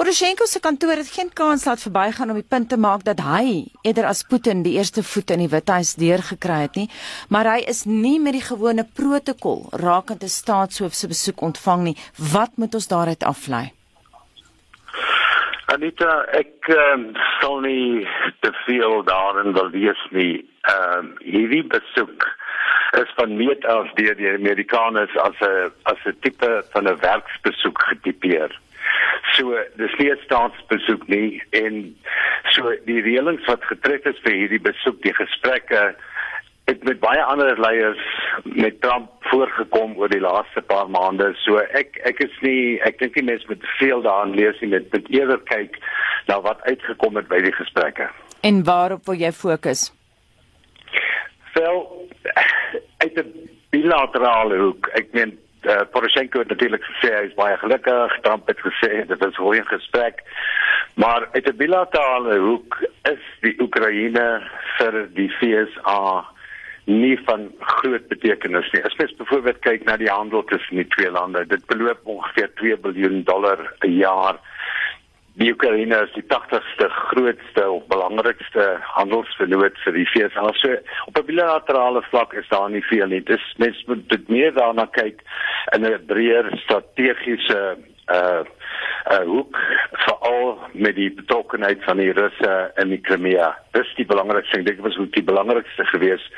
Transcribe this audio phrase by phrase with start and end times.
[0.00, 3.66] Poroshenko se kantoor het geen kans laat verbygaan om die punt te maak dat hy
[3.84, 6.86] eerder as Putin die eerste voet in die Withuis deurgekry het nie,
[7.28, 11.94] maar hy is nie met die gewone protokol rakende staatshoof se besoek ontvang nie.
[12.32, 13.66] Wat moet ons daaruit aflei?
[15.74, 17.04] Anita, ek um,
[17.42, 18.08] sal nie
[18.40, 20.40] te veel daarin wil wees nie.
[20.64, 22.24] Ehm um, hierdie besoek
[23.02, 27.84] is van meet af deur die Amerikaners as 'n as 'n tipe van 'n werksbesoek
[27.92, 28.60] getipeer.
[29.40, 31.96] So dis nie 'n staatsbesoek nie en
[32.52, 35.94] so die reëlings wat getref is vir hierdie besoek, die gesprekke
[36.68, 38.02] het met baie ander leiers
[38.44, 41.32] met Trump voorgekom oor die laaste paar maande.
[41.44, 44.92] So ek ek is nie ek dink nie mense moet veel daarin lees nie met
[44.92, 45.78] met eerder kyk
[46.28, 48.10] na wat uitgekom het by die gesprekke.
[48.42, 49.88] En waarop wil jy fokus?
[51.54, 52.08] Wel
[52.98, 53.32] uit 'n
[53.70, 54.90] bilaterale hoek.
[55.00, 58.20] Ek meen uh, Poroshenko het natuurlik gesê hy is baie gelukkig.
[58.22, 60.22] Trump het gesê dit was 'n goeie gesprek.
[60.94, 64.42] Maar uit 'n bilaterale hoek is die Oekraïne
[64.78, 66.24] vir die FSA
[66.84, 68.84] nie van groot betekenis nie.
[68.84, 72.78] As mens byvoorbeeld kyk na die handel tussen die twee lande, dit beloop ongeveer 2
[72.82, 74.40] miljard dollar per jaar.
[75.40, 78.64] Die Oekraïne is die 80ste grootste of belangrikste
[78.96, 80.34] handelsvernoot vir die VS.
[80.60, 80.74] So
[81.06, 83.22] op 'n bilaterale vlak is daar nie veel nie.
[83.22, 85.22] Dis mens moet dit meer daarna kyk
[85.74, 87.60] in 'n breër strategiese
[88.16, 88.42] uh
[89.10, 89.56] uh hoek
[90.04, 93.50] veral met die betrokkenheid van die Russe in die Crimea.
[93.74, 94.66] Dis die belangrikste ding.
[94.66, 96.30] Dit was ook die belangrikste gewees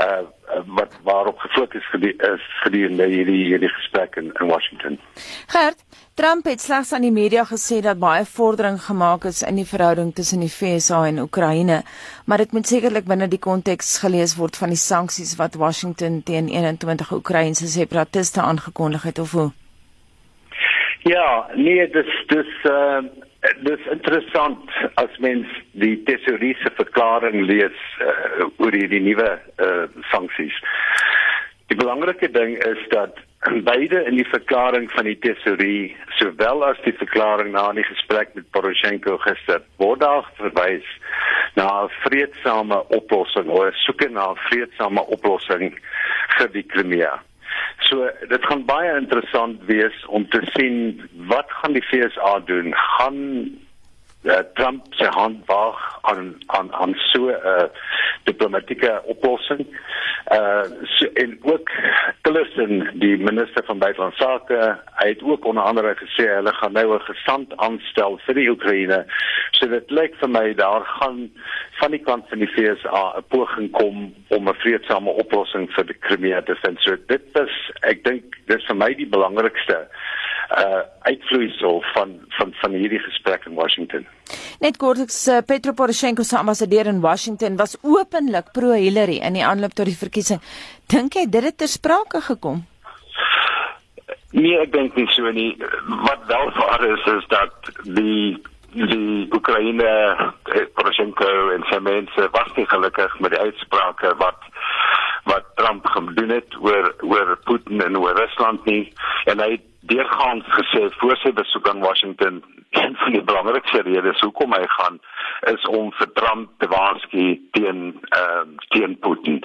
[0.00, 0.24] uh
[0.66, 4.98] wat waarop gefokus is gedurende hierdie hierdie gesprek in, in Washington.
[5.46, 5.82] Gert,
[6.14, 10.14] Trump het slegs aan die media gesê dat baie vordering gemaak is in die verhouding
[10.14, 11.82] tussen die VSA en Oekraïne,
[12.24, 16.48] maar dit moet sekerlik binne die konteks gelees word van die sanksies wat Washington teen
[16.48, 19.50] 21 Oekraïense separatiste aangekondig het of hoe?
[21.06, 23.04] Ja, nee, dis dis uh
[23.62, 25.46] dis interessant as mens
[25.78, 29.28] die tesouriese verklaring lees uh, oor hierdie nuwe
[29.62, 30.56] uh sanksies.
[31.70, 33.22] Die belangrike ding is dat
[33.68, 38.50] beide in die verklaring van die tesourie sowel as die verklaring na die gesprek met
[38.56, 40.90] Poroshenko gister word daar verwys
[41.54, 45.70] na 'n vredesame oplossing of soeke na 'n vredesame oplossing
[46.38, 47.14] vir die Krimea.
[47.86, 52.72] So dit gaan baie interessant wees om te sien wat gaan die FSA doen?
[52.74, 53.20] Gaan
[54.26, 57.68] uh, Trump se hand waag aan aan aan so 'n uh,
[58.24, 59.66] diplomatieke oplossing?
[60.32, 61.70] Uh so, en ook
[62.22, 66.94] Tillerson, die minister van buitelandse sake, hy het ook onder andere gesê hulle gaan nou
[66.94, 69.04] 'n gesant aanstel vir die Oekraïne.
[69.50, 71.30] So dit lyk vir my daar gaan
[71.78, 75.98] van die kant van die FSA 'n poging kom om 'n vredesame oplossing vir die
[76.00, 76.80] Krimea te vind.
[76.80, 79.88] So dit is ek dink dis vir my die belangrikste
[80.50, 84.06] uh uitvloeisel van van van hierdie gesprek in Washington.
[84.60, 89.74] Net kortliks uh, Petro Poroshenko se ambassadeur in Washington was openlik pro-Hillary in die aanloop
[89.74, 90.40] tot die verkiesing.
[90.86, 92.64] Dink jy dit het ter sprake gekom?
[94.36, 95.52] Nee, ek dink nie so nie.
[95.88, 98.36] Wat wel waar is is dat die
[98.76, 99.88] die Oekraïne
[100.52, 104.42] eh, Poroshenko en sy mense was nie gelukkig met die uitsprake wat
[105.26, 108.92] wat Trump gedoen het oor oor Putin en oor Rusland nie
[109.24, 114.20] en hy het deurgaans gesê voor sy besoek aan Washington een van die belangrikste redes
[114.20, 114.98] hoekom hy gaan
[115.52, 117.26] is om vir Trump te waarsku
[117.56, 117.80] teen
[118.20, 119.42] ehm uh, teen Putin.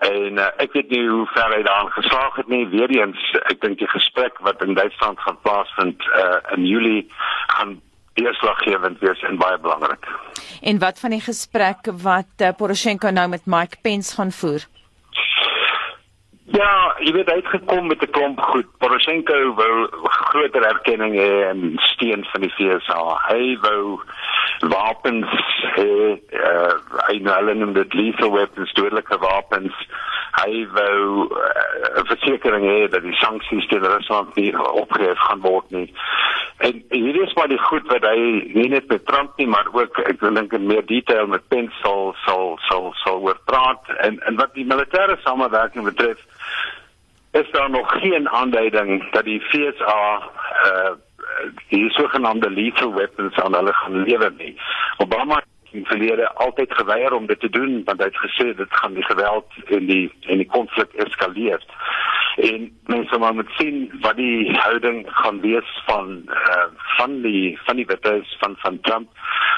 [0.00, 2.66] En uh, ek weet nie hoe ver hy daaraan geslaag het nie.
[2.68, 7.02] Weereens, ek dink die gesprek wat in Duitsland gaan plaasvind uh, in Julie
[7.56, 7.80] gaan
[8.14, 10.06] deurslaggewend wees en baie belangrik.
[10.62, 14.68] En wat van die gesprek wat uh, Poroshenko nou met Mike Pence gaan voer?
[16.54, 18.66] Ja, jy weet hy het gekom met 'n klomp goed.
[18.78, 23.00] Poroshenko wou groter erkenning hê en steun van die FSA.
[23.28, 24.00] Hy wou
[24.60, 25.30] wapens
[25.74, 26.74] hê, uh,
[27.08, 29.74] hy nou hulle noem dit lethal weapons, dodelike wapens.
[30.44, 35.70] Hy wou 'n uh, versekering hê dat die sanksies teen Rusland nie opgehef gaan word
[35.70, 35.92] nie.
[36.58, 38.18] En hier is maar die goed wat hy
[38.54, 42.14] nie net met Trump nie, maar ook ek dink in meer detail met Pence sal
[42.24, 46.18] sal sal sal oor praat en en wat die militêre samewerking betref
[47.40, 50.30] is daar nog geen aanduiding dat die FSA
[50.66, 50.92] uh
[51.68, 54.60] die sogenaamde lethal weapons aan hulle gaan lewer nie.
[54.96, 58.76] Obama het in verlede altyd geweier om dit te doen want hy het gesê dit
[58.80, 61.62] gaan die geweld en die en die konflik eskaleer.
[62.36, 66.66] En mense maar moet sien wat die houding gaan wees van uh
[66.96, 69.08] van die van die wetens van van Trump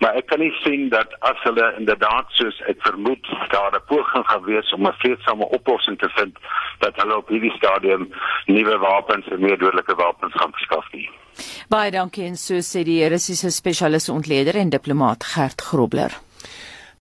[0.00, 4.24] Maar ek kan nie sien dat as hulle inderdaad soos ek vermoed daar 'n poging
[4.28, 6.38] gaan wees om 'n vreedsame oplossing te vind
[6.78, 8.08] dat hulle op hierdie stadium
[8.46, 11.10] nuwe wapens en meer dodelike wapens gaan verskaf nie.
[11.68, 16.12] Baie dankie en so sê die Russiese spesialiste ontleder en diplomaat Gert Grobler.